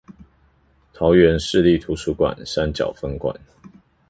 [0.93, 3.39] 桃園市立圖書館山腳分館